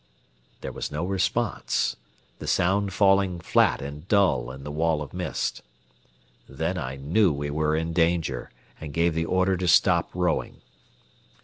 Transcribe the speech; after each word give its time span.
There 0.61 0.71
was 0.71 0.91
no 0.91 1.05
response, 1.05 1.95
the 2.39 2.47
sound 2.47 2.91
falling 2.91 3.39
flat 3.39 3.83
and 3.83 4.07
dull 4.07 4.49
in 4.49 4.63
the 4.63 4.71
wall 4.71 4.99
of 5.03 5.13
mist. 5.13 5.61
Then 6.49 6.75
I 6.75 6.95
knew 6.95 7.31
we 7.31 7.51
were 7.51 7.75
in 7.75 7.93
danger, 7.93 8.49
and 8.79 8.95
gave 8.95 9.13
the 9.13 9.25
order 9.25 9.55
to 9.57 9.67
stop 9.67 10.09
rowing. 10.15 10.61